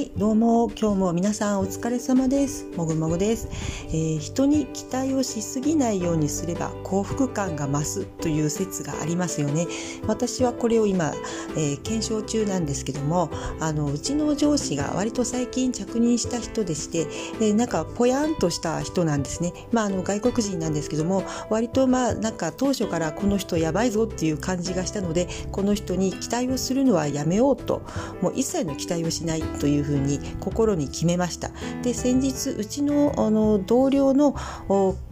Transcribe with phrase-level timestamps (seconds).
[0.00, 2.64] はいどうも今日も皆さんお疲れ様です。
[2.74, 3.48] もぐもぐです、
[3.88, 9.66] えー、人に期待をしすぎないようにすれば幸福感が増すという説がありますよね。
[10.06, 11.12] 私はこれを今、
[11.54, 13.28] えー、検証中なんですけども
[13.60, 17.00] あのうちの上司が割と最近着任した人でして、
[17.34, 19.52] えー、なんかぽやんとした人なんですね。
[19.70, 27.82] まああの外国人なんですけども割とまあなんか当初からこの人やばいぞっていう感じがしたのでこの人に期待をするのはやめようと
[28.22, 31.50] もう一切の期待をしないといういうふうに心に決めました。
[31.82, 34.34] で先日うちのあの同僚の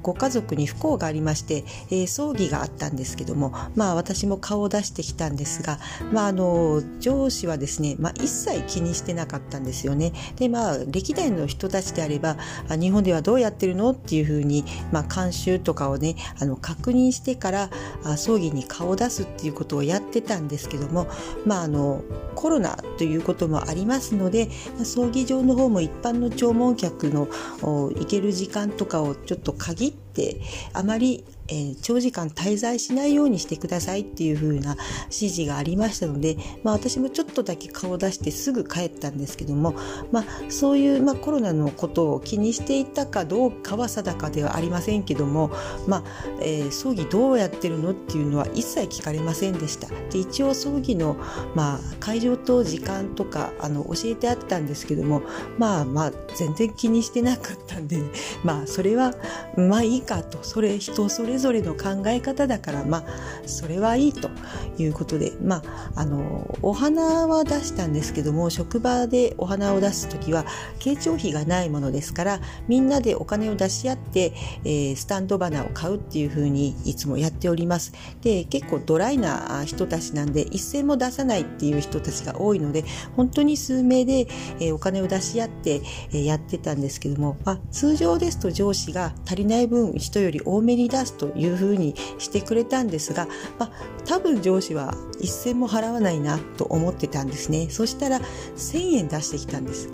[0.03, 5.79] ご家族に不幸がありまして、えー、葬儀があったんですけどもまあ私も顔を出してきたんですが、
[6.13, 10.13] まあ、あの上司はですね、まあ、一切気にしてなかったんですよね。
[10.37, 12.37] でまあ歴代の人たちであれば
[12.71, 17.71] 日本ではどうやってるのっていうふうに、まあ、慣習とかをねあの確認してから
[18.17, 21.07] 葬儀に顔を出すっていうことをやってたんですけども
[21.45, 22.03] まああの
[22.35, 24.49] コロナということもありますので
[24.85, 27.29] 葬儀場の方も一般の弔問客の
[27.61, 30.41] 行ける時間とかをちょっと限って
[30.73, 39.75] あまりえー、長時間滞在しないようにしてくださいっていう風な指示がありましたので、まあ、私もちょっとだけ顔を出してすぐ帰ったんですけども、
[40.13, 45.51] まあ、そういう、まあ、コロナのことを気にしていたかどうかは定かではありませんけども、
[45.87, 46.05] まあ
[46.41, 49.89] えー、葬儀どうやってるのっていうのは一切聞かれませんでした。
[50.11, 51.17] で一応葬儀の、
[51.55, 55.23] まあ、会場と時間とかあの教えてあったんですけども
[55.59, 57.99] まあまあ全然気にしてなかったんで
[58.45, 59.15] まあそれは
[59.57, 63.05] まあいいかとそれ人それぞれの考え方だからまあ
[63.47, 64.31] それはいいと
[64.79, 65.63] いうことでま
[65.95, 70.45] ああのお花は出したんですけども職場でお花を出す時は
[70.79, 74.33] 慶長費がないものですからみんなでお金を出し合って、
[74.65, 77.93] えー、スタンド花を買うっていうふうにいつもやっております。
[78.23, 82.85] で結構ドライな人たちなんで一銭も出さないっていう人たちが多いので
[83.17, 84.27] 本当に数名で、
[84.61, 85.81] えー、お金を出し合って、
[86.11, 93.27] えー、やってたんですけども、まあ、通常ですと上司が足りない分人より多めに出すというふうにしてくれたんですが、
[93.59, 93.71] まあ、
[94.07, 97.69] 多分上司は一銭も払わないなと思ってたんですね。
[97.71, 98.21] そしたら
[98.57, 99.89] 1000円出してきたんです。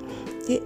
[0.48, 0.60] で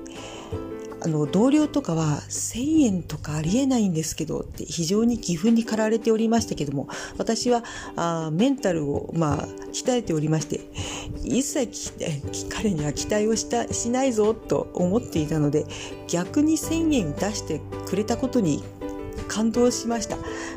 [1.01, 7.63] あの同僚とかは1000円とかありえないんですけどって非常に義憤に駆られておりましたけども私は
[7.97, 10.61] あメンタルをまあ鍛えておりまして
[11.25, 11.93] 一切
[12.49, 15.67] 彼には期待をしたしないぞと思っていたので
[16.09, 18.65] 逆に1000円出してくれたことに
[19.27, 20.17] 感動しました。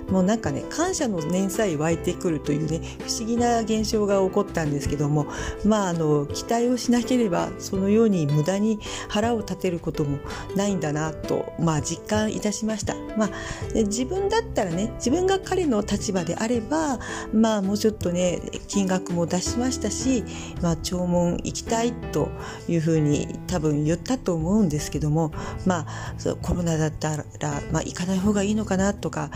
[0.09, 5.27] もうなんかね感謝の念さえ湧いてくるというね不思議な現象が起こったんですけども
[5.65, 10.19] まああの期待をしなければそのように無駄に腹を立てることも
[10.55, 12.95] ないんだなとまあ実感いたしました。
[13.17, 13.29] まあ
[13.73, 16.99] 自分だったらね自分が彼の立場であれば
[17.33, 20.23] まあもうちょっとね金額も出しましたし
[20.61, 22.29] まあ弔問行きたいと
[22.67, 25.31] いうふうに多分言ったと思うんですけども
[25.65, 27.25] まあコロナだったら、
[27.71, 29.31] まあ、行かない方がいいいいのかなとか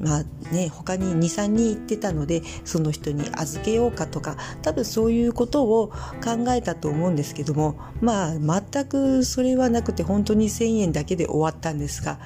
[0.00, 5.88] まあね他に23人行ってたのでその人に預けようかとか多分そういうことを
[6.22, 12.18] 考えたと思うんですけどもまあ全くそれはなくて本当に1,000円だけで終わったんですが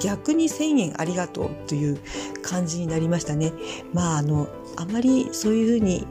[0.00, 1.98] 逆に1,000円ありがとうという
[2.42, 3.52] 感じになりましたね。
[3.92, 6.06] まああのあまりそういうふうに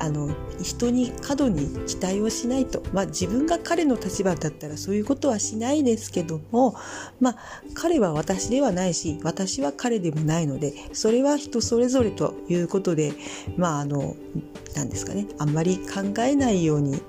[0.00, 6.74] あの人に過度に期待をしないと、まあ、自分が彼の立場だったらそういうことはしないですけども、
[7.20, 7.36] まあ、
[7.74, 13.12] 彼は私ではないし私は彼でもないのでそれは人それぞれということで
[13.56, 14.16] まああの
[14.74, 17.00] 何ですかねあんまり考えないように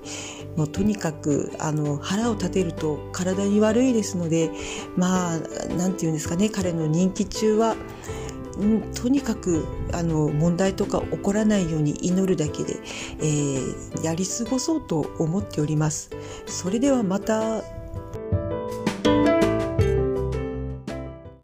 [0.58, 4.50] もうとにかくあの腹を立てると体に悪いですので
[4.98, 5.40] まあ
[5.78, 7.76] 何て言うんですかね彼の人気中は
[8.60, 12.76] ん、とにかくあの問題とか起こらないように祈るだけで、
[13.20, 16.10] えー、やり過ごそうと思っております。
[16.46, 17.81] それではまた。